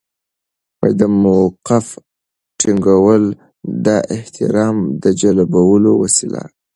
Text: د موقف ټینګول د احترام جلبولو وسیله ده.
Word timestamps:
د 0.99 1.01
موقف 1.23 1.85
ټینګول 2.59 3.23
د 3.85 3.87
احترام 4.15 4.77
جلبولو 5.21 5.91
وسیله 6.03 6.41
ده. 6.45 6.45